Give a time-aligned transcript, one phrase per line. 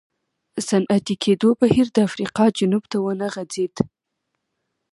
[0.67, 3.75] صنعتي کېدو بهیر د افریقا جنوب ته ونه غځېد.